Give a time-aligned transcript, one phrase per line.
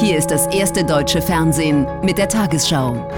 [0.00, 3.10] Hier ist das erste deutsche Fernsehen mit der Tagesschau.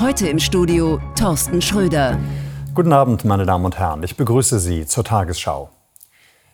[0.00, 2.16] Heute im Studio Thorsten Schröder.
[2.76, 4.04] Guten Abend, meine Damen und Herren.
[4.04, 5.70] Ich begrüße Sie zur Tagesschau.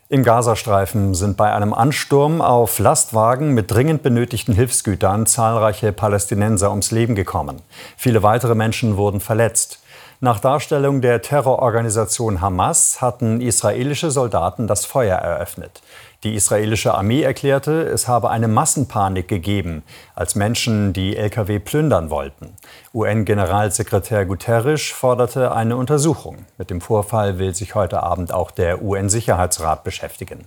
[0.08, 6.92] Im Gazastreifen sind bei einem Ansturm auf Lastwagen mit dringend benötigten Hilfsgütern zahlreiche Palästinenser ums
[6.92, 7.60] Leben gekommen.
[7.98, 9.83] Viele weitere Menschen wurden verletzt.
[10.20, 15.82] Nach Darstellung der Terrororganisation Hamas hatten israelische Soldaten das Feuer eröffnet.
[16.22, 19.82] Die israelische Armee erklärte, es habe eine Massenpanik gegeben,
[20.14, 22.54] als Menschen die Lkw plündern wollten.
[22.94, 26.46] UN-Generalsekretär Guterres forderte eine Untersuchung.
[26.56, 30.46] Mit dem Vorfall will sich heute Abend auch der UN-Sicherheitsrat beschäftigen.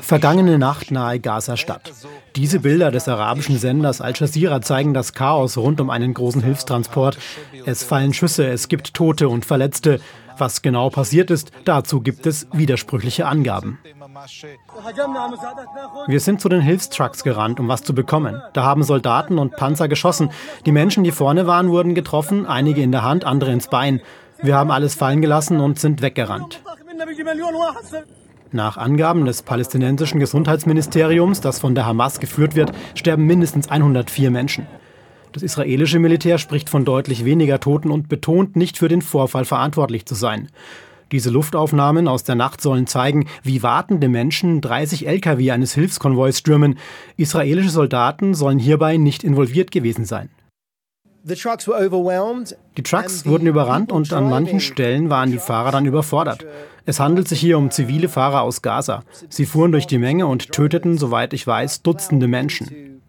[0.00, 1.92] Vergangene Nacht nahe Gaza-Stadt.
[2.36, 7.18] Diese Bilder des arabischen Senders Al Jazeera zeigen das Chaos rund um einen großen Hilfstransport.
[7.66, 10.00] Es fallen Schüsse, es gibt Tote und Verletzte.
[10.38, 13.78] Was genau passiert ist, dazu gibt es widersprüchliche Angaben.
[16.06, 18.40] Wir sind zu den Hilfstrucks gerannt, um was zu bekommen.
[18.52, 20.30] Da haben Soldaten und Panzer geschossen.
[20.66, 24.00] Die Menschen, die vorne waren, wurden getroffen, einige in der Hand, andere ins Bein.
[24.42, 26.60] Wir haben alles fallen gelassen und sind weggerannt.
[28.52, 34.66] Nach Angaben des palästinensischen Gesundheitsministeriums, das von der Hamas geführt wird, sterben mindestens 104 Menschen.
[35.32, 40.06] Das israelische Militär spricht von deutlich weniger Toten und betont, nicht für den Vorfall verantwortlich
[40.06, 40.48] zu sein.
[41.12, 46.78] Diese Luftaufnahmen aus der Nacht sollen zeigen, wie wartende Menschen 30 Lkw eines Hilfskonvois stürmen.
[47.16, 50.30] Israelische Soldaten sollen hierbei nicht involviert gewesen sein.
[52.76, 56.46] Die Trucks wurden überrannt und an manchen Stellen waren die Fahrer dann überfordert.
[56.84, 59.02] Es handelt sich hier um zivile Fahrer aus Gaza.
[59.28, 63.02] Sie fuhren durch die Menge und töteten, soweit ich weiß, Dutzende Menschen.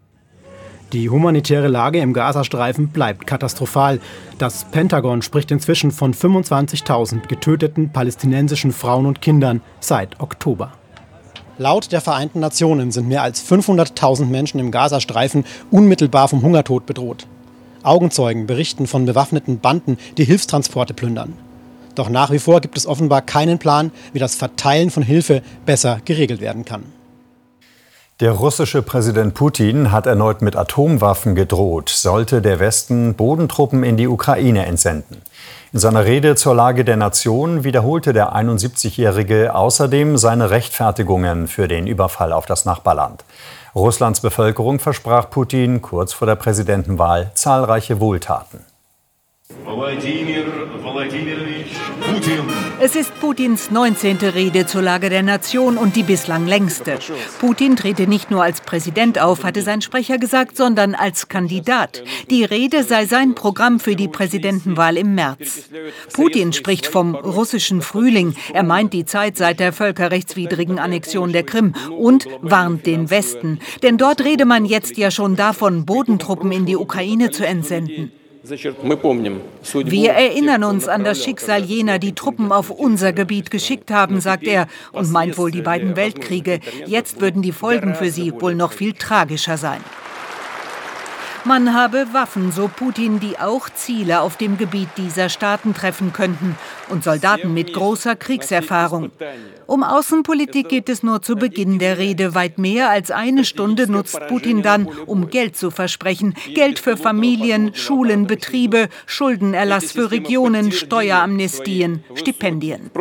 [0.93, 3.99] Die humanitäre Lage im Gazastreifen bleibt katastrophal.
[4.39, 10.71] Das Pentagon spricht inzwischen von 25.000 getöteten palästinensischen Frauen und Kindern seit Oktober.
[11.59, 17.27] Laut der Vereinten Nationen sind mehr als 500.000 Menschen im Gazastreifen unmittelbar vom Hungertod bedroht.
[17.87, 21.33] Augenzeugen berichten von bewaffneten Banden, die Hilfstransporte plündern.
[21.95, 25.99] Doch nach wie vor gibt es offenbar keinen Plan, wie das Verteilen von Hilfe besser
[26.05, 26.83] geregelt werden kann.
[28.19, 34.07] Der russische Präsident Putin hat erneut mit Atomwaffen gedroht, sollte der Westen Bodentruppen in die
[34.07, 35.21] Ukraine entsenden.
[35.71, 41.85] In seiner Rede zur Lage der Nation wiederholte der 71-Jährige außerdem seine Rechtfertigungen für den
[41.85, 43.23] Überfall auf das Nachbarland.
[43.77, 48.65] Russlands Bevölkerung versprach Putin kurz vor der Präsidentenwahl zahlreiche Wohltaten.
[49.65, 50.45] Wladimir
[50.81, 52.56] Wladimirovich Putin.
[52.79, 54.17] Es ist Putins 19.
[54.17, 56.99] Rede zur Lage der Nation und die bislang längste.
[57.39, 62.03] Putin trete nicht nur als Präsident auf, hatte sein Sprecher gesagt, sondern als Kandidat.
[62.29, 65.69] Die Rede sei sein Programm für die Präsidentenwahl im März.
[66.13, 68.35] Putin spricht vom russischen Frühling.
[68.53, 73.59] Er meint die Zeit seit der völkerrechtswidrigen Annexion der Krim und warnt den Westen.
[73.81, 78.11] Denn dort rede man jetzt ja schon davon, Bodentruppen in die Ukraine zu entsenden.
[78.49, 84.43] Wir erinnern uns an das Schicksal jener, die Truppen auf unser Gebiet geschickt haben, sagt
[84.43, 86.59] er, und meint wohl die beiden Weltkriege.
[86.85, 89.81] Jetzt würden die Folgen für sie wohl noch viel tragischer sein.
[91.47, 96.57] Man habe Waffen, so Putin, die auch Ziele auf dem Gebiet dieser Staaten treffen könnten
[96.89, 99.11] und Soldaten mit großer Kriegserfahrung.
[99.65, 102.35] Um Außenpolitik geht es nur zu Beginn der Rede.
[102.35, 106.33] Weit mehr als eine Stunde nutzt Putin dann, um Geld zu versprechen.
[106.53, 112.91] Geld für Familien, Schulen, Betriebe, Schuldenerlass für Regionen, Steueramnestien, Stipendien.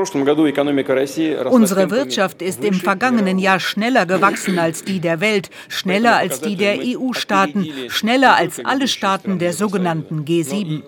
[1.50, 6.54] Unsere Wirtschaft ist im vergangenen Jahr schneller gewachsen als die der Welt, schneller als die
[6.54, 10.82] der EU-Staaten, schneller als alle Staaten der sogenannten G7.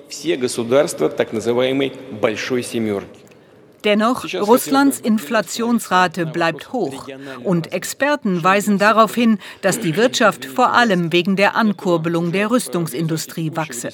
[3.84, 7.06] Dennoch, Russlands Inflationsrate bleibt hoch.
[7.44, 13.52] Und Experten weisen darauf hin, dass die Wirtschaft vor allem wegen der Ankurbelung der Rüstungsindustrie
[13.54, 13.90] wachse.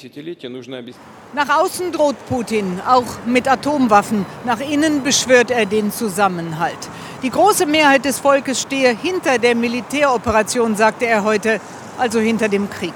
[1.35, 4.25] Nach außen droht Putin, auch mit Atomwaffen.
[4.47, 6.79] Nach innen beschwört er den Zusammenhalt.
[7.23, 11.61] Die große Mehrheit des Volkes stehe hinter der Militäroperation, sagte er heute,
[11.99, 12.95] also hinter dem Krieg.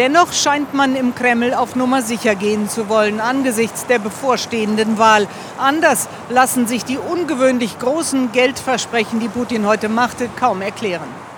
[0.00, 5.28] Dennoch scheint man im Kreml auf Nummer sicher gehen zu wollen angesichts der bevorstehenden Wahl.
[5.58, 11.29] Anders lassen sich die ungewöhnlich großen Geldversprechen, die Putin heute machte, kaum erklären.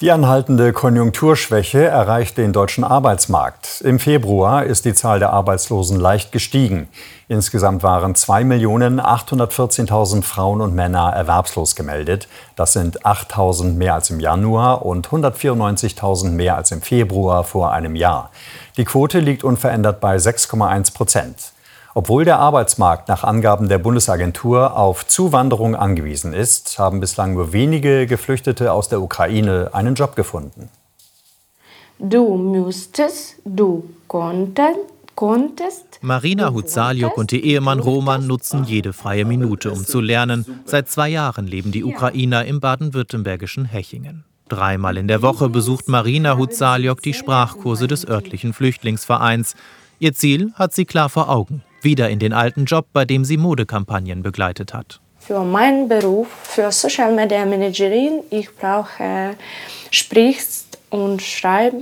[0.00, 3.82] Die anhaltende Konjunkturschwäche erreicht den deutschen Arbeitsmarkt.
[3.82, 6.88] Im Februar ist die Zahl der Arbeitslosen leicht gestiegen.
[7.28, 12.28] Insgesamt waren 2.814.000 Frauen und Männer erwerbslos gemeldet.
[12.56, 17.94] Das sind 8.000 mehr als im Januar und 194.000 mehr als im Februar vor einem
[17.94, 18.30] Jahr.
[18.78, 21.52] Die Quote liegt unverändert bei 6,1 Prozent.
[22.00, 28.06] Obwohl der Arbeitsmarkt nach Angaben der Bundesagentur auf Zuwanderung angewiesen ist, haben bislang nur wenige
[28.06, 30.70] Geflüchtete aus der Ukraine einen Job gefunden.
[31.98, 34.78] Du müsstest, du konntest,
[35.14, 35.98] konntest.
[36.00, 40.46] Marina Hutsaliuk und ihr Ehemann Roman nutzen jede freie Minute, um zu lernen.
[40.64, 44.24] Seit zwei Jahren leben die Ukrainer im baden-württembergischen Hechingen.
[44.48, 49.54] Dreimal in der Woche besucht Marina Hutsaliok die Sprachkurse des örtlichen Flüchtlingsvereins.
[49.98, 53.36] Ihr Ziel hat sie klar vor Augen wieder in den alten Job, bei dem sie
[53.36, 55.00] Modekampagnen begleitet hat.
[55.18, 59.36] Für meinen Beruf, für Social Media Managerin, ich brauche
[59.90, 61.74] Sprichst und Schreib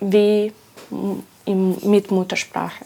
[0.00, 0.52] wie
[1.46, 2.84] mit Muttersprache.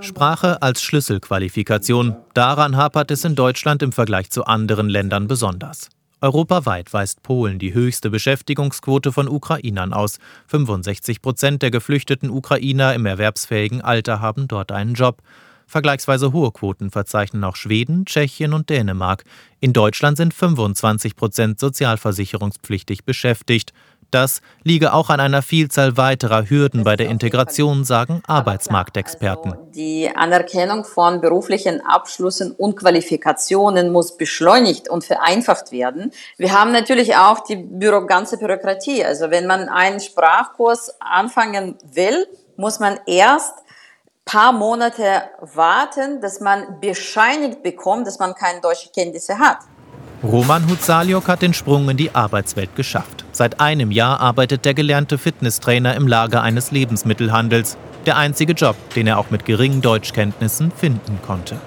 [0.00, 2.16] Sprache als Schlüsselqualifikation.
[2.32, 5.90] Daran hapert es in Deutschland im Vergleich zu anderen Ländern besonders.
[6.20, 10.18] Europaweit weist Polen die höchste Beschäftigungsquote von Ukrainern aus.
[10.46, 15.20] 65 Prozent der geflüchteten Ukrainer im erwerbsfähigen Alter haben dort einen Job.
[15.66, 19.24] Vergleichsweise hohe Quoten verzeichnen auch Schweden, Tschechien und Dänemark.
[19.60, 23.72] In Deutschland sind 25 Prozent sozialversicherungspflichtig beschäftigt.
[24.14, 29.54] Das liege auch an einer Vielzahl weiterer Hürden bei der Integration, sagen Arbeitsmarktexperten.
[29.54, 36.12] Also die Anerkennung von beruflichen Abschlüssen und Qualifikationen muss beschleunigt und vereinfacht werden.
[36.36, 39.04] Wir haben natürlich auch die Büro ganze Bürokratie.
[39.04, 42.26] Also wenn man einen Sprachkurs anfangen will,
[42.56, 43.63] muss man erst
[44.24, 49.58] paar Monate warten, dass man bescheinigt bekommt, dass man keine deutsche Kenntnisse hat.
[50.22, 53.26] Roman Hutsaliok hat den Sprung in die Arbeitswelt geschafft.
[53.32, 57.76] Seit einem Jahr arbeitet der gelernte Fitnesstrainer im Lager eines Lebensmittelhandels.
[58.06, 61.60] Der einzige Job, den er auch mit geringen Deutschkenntnissen finden konnte.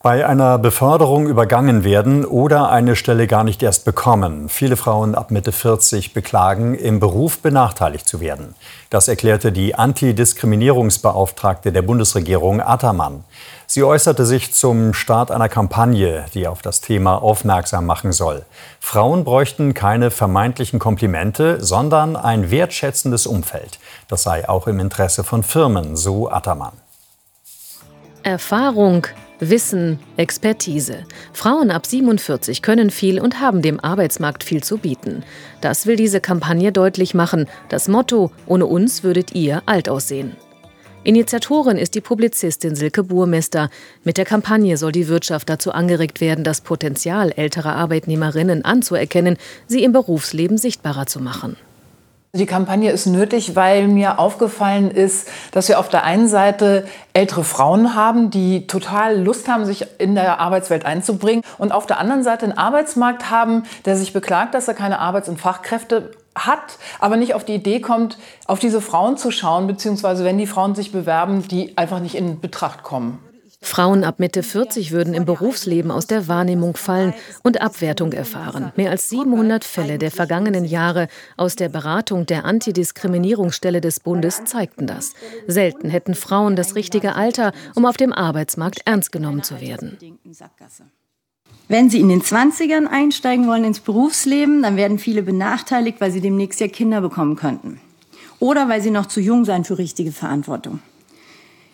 [0.00, 4.48] Bei einer Beförderung übergangen werden oder eine Stelle gar nicht erst bekommen.
[4.48, 8.54] Viele Frauen ab Mitte 40 beklagen, im Beruf benachteiligt zu werden.
[8.90, 13.24] Das erklärte die Antidiskriminierungsbeauftragte der Bundesregierung Attermann.
[13.66, 18.44] Sie äußerte sich zum Start einer Kampagne, die auf das Thema aufmerksam machen soll.
[18.78, 23.80] Frauen bräuchten keine vermeintlichen Komplimente, sondern ein wertschätzendes Umfeld.
[24.06, 26.74] Das sei auch im Interesse von Firmen, so Attermann.
[28.22, 29.08] Erfahrung,
[29.40, 31.04] Wissen, Expertise.
[31.32, 35.22] Frauen ab 47 können viel und haben dem Arbeitsmarkt viel zu bieten.
[35.60, 37.46] Das will diese Kampagne deutlich machen.
[37.68, 40.36] Das Motto: Ohne uns würdet ihr alt aussehen.
[41.04, 43.70] Initiatorin ist die Publizistin Silke Burmester.
[44.02, 49.36] Mit der Kampagne soll die Wirtschaft dazu angeregt werden, das Potenzial älterer Arbeitnehmerinnen anzuerkennen,
[49.68, 51.56] sie im Berufsleben sichtbarer zu machen.
[52.34, 57.42] Die Kampagne ist nötig, weil mir aufgefallen ist, dass wir auf der einen Seite ältere
[57.42, 62.22] Frauen haben, die total Lust haben, sich in der Arbeitswelt einzubringen und auf der anderen
[62.22, 67.16] Seite einen Arbeitsmarkt haben, der sich beklagt, dass er keine Arbeits- und Fachkräfte hat, aber
[67.16, 70.92] nicht auf die Idee kommt, auf diese Frauen zu schauen, beziehungsweise wenn die Frauen sich
[70.92, 73.18] bewerben, die einfach nicht in Betracht kommen.
[73.60, 77.12] Frauen ab Mitte 40 würden im Berufsleben aus der Wahrnehmung fallen
[77.42, 78.72] und Abwertung erfahren.
[78.76, 84.86] Mehr als 700 Fälle der vergangenen Jahre aus der Beratung der Antidiskriminierungsstelle des Bundes zeigten
[84.86, 85.12] das.
[85.48, 89.98] Selten hätten Frauen das richtige Alter, um auf dem Arbeitsmarkt ernst genommen zu werden.
[91.66, 96.20] Wenn Sie in den 20ern einsteigen wollen ins Berufsleben, dann werden viele benachteiligt, weil sie
[96.20, 97.80] demnächst ja Kinder bekommen könnten.
[98.38, 100.80] Oder weil sie noch zu jung seien für richtige Verantwortung.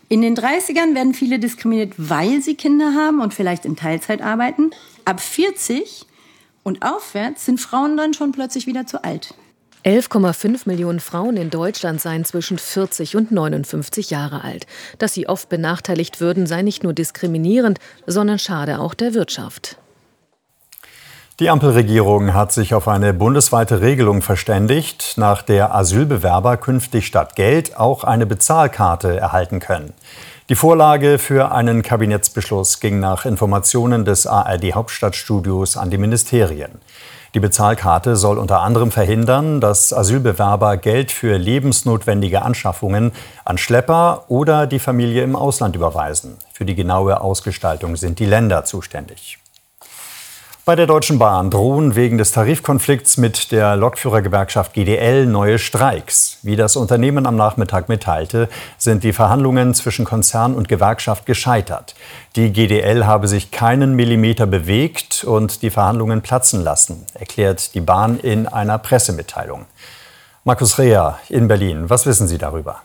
[0.09, 4.71] In den 30ern werden viele diskriminiert, weil sie Kinder haben und vielleicht in Teilzeit arbeiten.
[5.05, 6.07] Ab 40
[6.63, 9.35] und aufwärts sind Frauen dann schon plötzlich wieder zu alt.
[9.85, 14.67] 11,5 Millionen Frauen in Deutschland seien zwischen 40 und 59 Jahre alt.
[14.99, 19.77] Dass sie oft benachteiligt würden, sei nicht nur diskriminierend, sondern schade auch der Wirtschaft.
[21.41, 27.77] Die Ampelregierung hat sich auf eine bundesweite Regelung verständigt, nach der Asylbewerber künftig statt Geld
[27.77, 29.95] auch eine Bezahlkarte erhalten können.
[30.49, 36.71] Die Vorlage für einen Kabinettsbeschluss ging nach Informationen des ARD Hauptstadtstudios an die Ministerien.
[37.35, 43.11] Die Bezahlkarte soll unter anderem verhindern, dass Asylbewerber Geld für lebensnotwendige Anschaffungen
[43.45, 46.37] an Schlepper oder die Familie im Ausland überweisen.
[46.53, 49.39] Für die genaue Ausgestaltung sind die Länder zuständig.
[50.67, 56.39] Bei der Deutschen Bahn drohen wegen des Tarifkonflikts mit der Lokführergewerkschaft GDL neue Streiks.
[56.41, 61.95] Wie das Unternehmen am Nachmittag mitteilte, sind die Verhandlungen zwischen Konzern und Gewerkschaft gescheitert.
[62.35, 68.19] Die GDL habe sich keinen Millimeter bewegt und die Verhandlungen platzen lassen, erklärt die Bahn
[68.19, 69.67] in einer Pressemitteilung.
[70.45, 72.81] Markus Rea in Berlin, was wissen Sie darüber?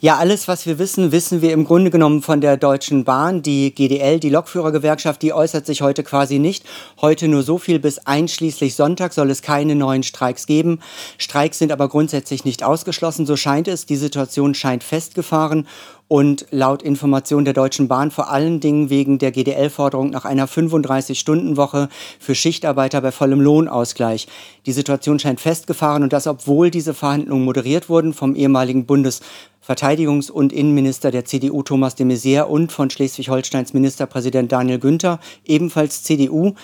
[0.00, 3.42] Ja, alles, was wir wissen, wissen wir im Grunde genommen von der Deutschen Bahn.
[3.42, 6.64] Die GDL, die Lokführergewerkschaft, die äußert sich heute quasi nicht.
[7.00, 10.80] Heute nur so viel, bis einschließlich Sonntag soll es keine neuen Streiks geben.
[11.18, 13.86] Streiks sind aber grundsätzlich nicht ausgeschlossen, so scheint es.
[13.86, 15.66] Die Situation scheint festgefahren
[16.08, 21.88] und laut Information der Deutschen Bahn vor allen Dingen wegen der GDL-Forderung nach einer 35-Stunden-Woche
[22.18, 24.28] für Schichtarbeiter bei vollem Lohnausgleich.
[24.66, 30.52] Die Situation scheint festgefahren und das, obwohl diese Verhandlungen moderiert wurden vom ehemaligen Bundesverteidigungs- und
[30.52, 36.54] Innenminister der CDU Thomas de Maizière und von Schleswig-Holsteins Ministerpräsident Daniel Günther, ebenfalls CDU.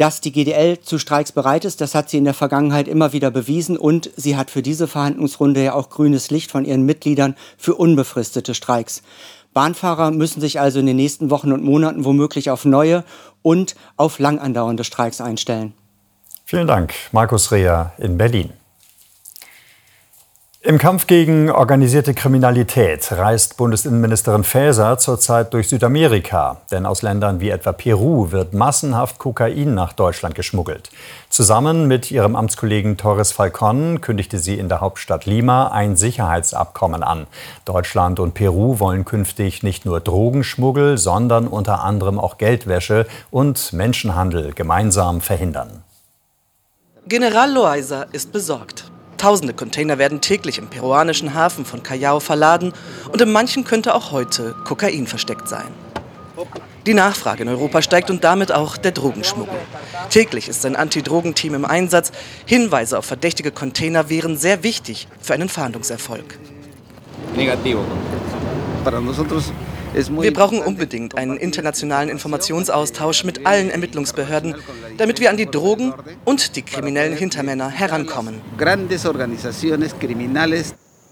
[0.00, 3.30] Dass die GDL zu Streiks bereit ist, das hat sie in der Vergangenheit immer wieder
[3.30, 7.74] bewiesen und sie hat für diese Verhandlungsrunde ja auch grünes Licht von ihren Mitgliedern für
[7.74, 9.02] unbefristete Streiks.
[9.52, 13.04] Bahnfahrer müssen sich also in den nächsten Wochen und Monaten womöglich auf neue
[13.42, 15.74] und auf lang andauernde Streiks einstellen.
[16.46, 18.54] Vielen Dank, Markus Reher in Berlin.
[20.62, 26.58] Im Kampf gegen organisierte Kriminalität reist Bundesinnenministerin Faeser zurzeit durch Südamerika.
[26.70, 30.90] Denn aus Ländern wie etwa Peru wird massenhaft Kokain nach Deutschland geschmuggelt.
[31.30, 37.26] Zusammen mit ihrem Amtskollegen Torres Falcon kündigte sie in der Hauptstadt Lima ein Sicherheitsabkommen an.
[37.64, 44.52] Deutschland und Peru wollen künftig nicht nur Drogenschmuggel, sondern unter anderem auch Geldwäsche und Menschenhandel
[44.52, 45.84] gemeinsam verhindern.
[47.06, 48.90] General Loaiza ist besorgt.
[49.20, 52.72] Tausende Container werden täglich im peruanischen Hafen von Callao verladen
[53.12, 55.66] und in manchen könnte auch heute Kokain versteckt sein.
[56.86, 59.58] Die Nachfrage in Europa steigt und damit auch der Drogenschmuggel.
[60.08, 62.12] Täglich ist ein Anti-Drogen-Team im Einsatz.
[62.46, 66.38] Hinweise auf verdächtige Container wären sehr wichtig für einen Fahndungserfolg.
[67.36, 67.84] Negativo.
[68.82, 69.52] Para nosotros
[69.94, 74.54] wir brauchen unbedingt einen internationalen Informationsaustausch mit allen Ermittlungsbehörden,
[74.96, 75.94] damit wir an die Drogen
[76.24, 78.40] und die kriminellen Hintermänner herankommen.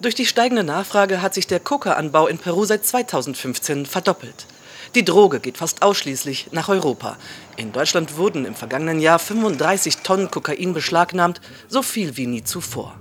[0.01, 4.47] Durch die steigende Nachfrage hat sich der Coca-Anbau in Peru seit 2015 verdoppelt.
[4.95, 7.17] Die Droge geht fast ausschließlich nach Europa.
[7.57, 12.95] In Deutschland wurden im vergangenen Jahr 35 Tonnen Kokain beschlagnahmt, so viel wie nie zuvor.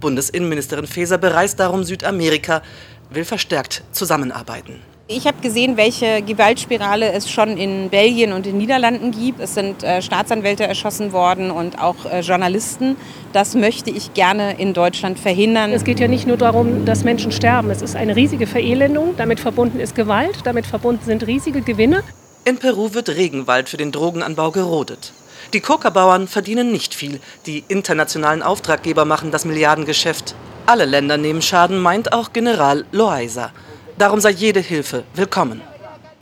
[0.00, 2.62] Bundesinnenministerin Faeser bereist darum Südamerika,
[3.10, 4.80] will verstärkt zusammenarbeiten.
[5.10, 9.40] Ich habe gesehen, welche Gewaltspirale es schon in Belgien und in den Niederlanden gibt.
[9.40, 12.94] Es sind äh, Staatsanwälte erschossen worden und auch äh, Journalisten.
[13.32, 15.72] Das möchte ich gerne in Deutschland verhindern.
[15.72, 17.70] Es geht ja nicht nur darum, dass Menschen sterben.
[17.70, 19.14] Es ist eine riesige Verelendung.
[19.16, 20.40] Damit verbunden ist Gewalt.
[20.44, 22.02] Damit verbunden sind riesige Gewinne.
[22.44, 25.14] In Peru wird Regenwald für den Drogenanbau gerodet.
[25.54, 27.18] Die Coca-Bauern verdienen nicht viel.
[27.46, 30.34] Die internationalen Auftraggeber machen das Milliardengeschäft.
[30.66, 33.52] Alle Länder nehmen Schaden, meint auch General Loaiza.
[33.98, 35.60] Darum sei jede Hilfe willkommen.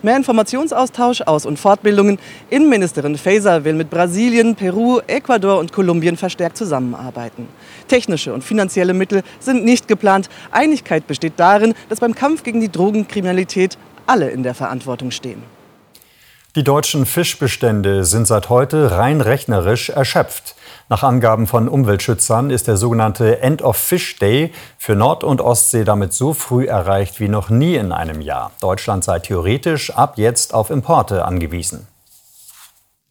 [0.00, 2.18] Mehr Informationsaustausch, Aus- und Fortbildungen.
[2.48, 7.48] Innenministerin Faeser will mit Brasilien, Peru, Ecuador und Kolumbien verstärkt zusammenarbeiten.
[7.86, 10.30] Technische und finanzielle Mittel sind nicht geplant.
[10.52, 15.42] Einigkeit besteht darin, dass beim Kampf gegen die Drogenkriminalität alle in der Verantwortung stehen.
[16.56, 20.54] Die deutschen Fischbestände sind seit heute rein rechnerisch erschöpft.
[20.88, 25.84] Nach Angaben von Umweltschützern ist der sogenannte End of Fish Day für Nord- und Ostsee
[25.84, 28.52] damit so früh erreicht wie noch nie in einem Jahr.
[28.62, 31.86] Deutschland sei theoretisch ab jetzt auf Importe angewiesen.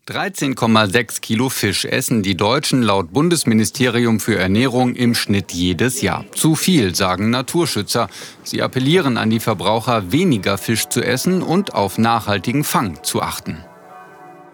[0.07, 6.25] 13,6 Kilo Fisch essen die Deutschen laut Bundesministerium für Ernährung im Schnitt jedes Jahr.
[6.35, 8.07] Zu viel, sagen Naturschützer.
[8.43, 13.65] Sie appellieren an die Verbraucher, weniger Fisch zu essen und auf nachhaltigen Fang zu achten.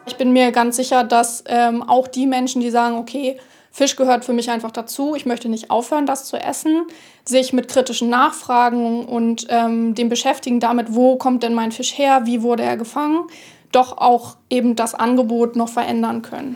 [0.05, 3.38] Ich bin mir ganz sicher, dass ähm, auch die Menschen, die sagen, okay,
[3.74, 6.84] Fisch gehört für mich einfach dazu, ich möchte nicht aufhören, das zu essen,
[7.25, 12.22] sich mit kritischen Nachfragen und ähm, dem Beschäftigen damit, wo kommt denn mein Fisch her,
[12.24, 13.27] wie wurde er gefangen,
[13.71, 16.55] doch auch eben das Angebot noch verändern können.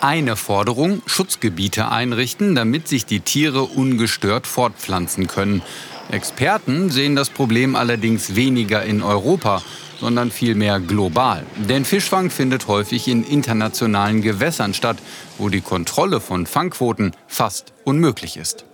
[0.00, 5.62] Eine Forderung, Schutzgebiete einrichten, damit sich die Tiere ungestört fortpflanzen können.
[6.10, 9.62] Experten sehen das Problem allerdings weniger in Europa
[10.00, 11.46] sondern vielmehr global.
[11.56, 14.98] Denn Fischfang findet häufig in internationalen Gewässern statt,
[15.38, 18.66] wo die Kontrolle von Fangquoten fast unmöglich ist.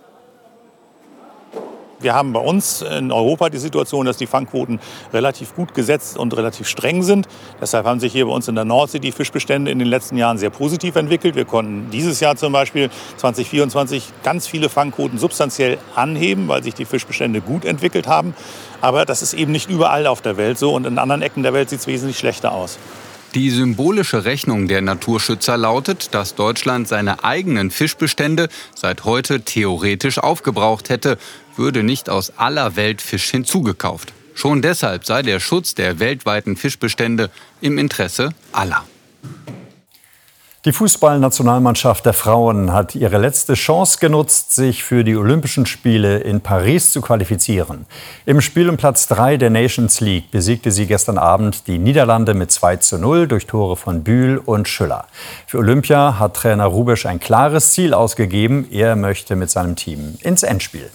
[2.01, 4.79] Wir haben bei uns in Europa die Situation, dass die Fangquoten
[5.13, 7.27] relativ gut gesetzt und relativ streng sind.
[7.61, 10.37] Deshalb haben sich hier bei uns in der Nordsee die Fischbestände in den letzten Jahren
[10.37, 11.35] sehr positiv entwickelt.
[11.35, 16.85] Wir konnten dieses Jahr zum Beispiel 2024 ganz viele Fangquoten substanziell anheben, weil sich die
[16.85, 18.33] Fischbestände gut entwickelt haben.
[18.81, 21.53] Aber das ist eben nicht überall auf der Welt so und in anderen Ecken der
[21.53, 22.79] Welt sieht es wesentlich schlechter aus.
[23.33, 30.89] Die symbolische Rechnung der Naturschützer lautet, dass Deutschland seine eigenen Fischbestände seit heute theoretisch aufgebraucht
[30.89, 31.17] hätte,
[31.55, 34.11] würde nicht aus aller Welt Fisch hinzugekauft.
[34.33, 37.29] Schon deshalb sei der Schutz der weltweiten Fischbestände
[37.61, 38.83] im Interesse aller.
[40.63, 46.41] Die Fußballnationalmannschaft der Frauen hat ihre letzte Chance genutzt, sich für die Olympischen Spiele in
[46.41, 47.87] Paris zu qualifizieren.
[48.27, 52.51] Im Spiel um Platz 3 der Nations League besiegte sie gestern Abend die Niederlande mit
[52.51, 55.07] 2 zu 0 durch Tore von Bühl und Schüller.
[55.47, 58.67] Für Olympia hat Trainer Rubisch ein klares Ziel ausgegeben.
[58.69, 60.91] Er möchte mit seinem Team ins Endspiel.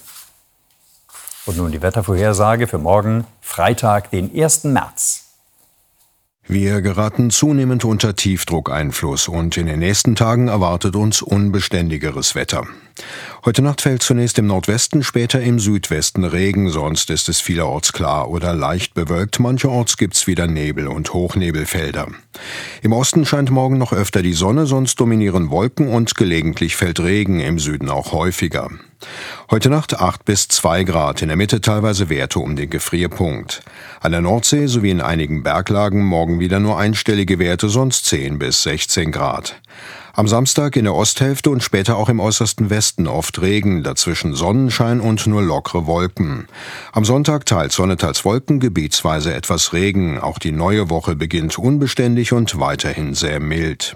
[1.45, 4.63] Und nun die Wettervorhersage für morgen, Freitag, den 1.
[4.63, 5.26] März.
[6.49, 12.65] Wir geraten zunehmend unter Tiefdruckeinfluss und in den nächsten Tagen erwartet uns unbeständigeres Wetter.
[13.45, 18.29] Heute Nacht fällt zunächst im Nordwesten, später im Südwesten Regen, sonst ist es vielerorts klar
[18.29, 19.39] oder leicht bewölkt.
[19.39, 22.07] Mancherorts gibt's wieder Nebel und Hochnebelfelder.
[22.81, 27.39] Im Osten scheint morgen noch öfter die Sonne, sonst dominieren Wolken und gelegentlich fällt Regen,
[27.39, 28.69] im Süden auch häufiger.
[29.51, 33.61] Heute Nacht 8 bis 2 Grad, in der Mitte teilweise Werte um den Gefrierpunkt.
[34.01, 38.63] An der Nordsee sowie in einigen Berglagen morgen wieder nur einstellige Werte, sonst 10 bis
[38.63, 39.61] 16 Grad.
[40.17, 44.99] Am Samstag in der Osthälfte und später auch im äußersten Westen oft Regen, dazwischen Sonnenschein
[44.99, 46.47] und nur lockere Wolken.
[46.91, 50.17] Am Sonntag teils Sonne, teils Wolken, gebietsweise etwas Regen.
[50.19, 53.95] Auch die neue Woche beginnt unbeständig und weiterhin sehr mild.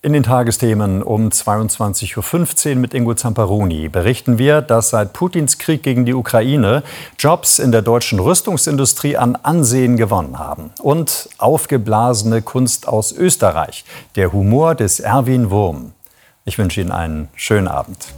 [0.00, 5.82] In den Tagesthemen um 22.15 Uhr mit Ingo Zamparoni berichten wir, dass seit Putins Krieg
[5.82, 6.84] gegen die Ukraine
[7.18, 10.70] Jobs in der deutschen Rüstungsindustrie an Ansehen gewonnen haben.
[10.80, 15.90] Und aufgeblasene Kunst aus Österreich, der Humor des Erwin Wurm.
[16.44, 18.14] Ich wünsche Ihnen einen schönen Abend.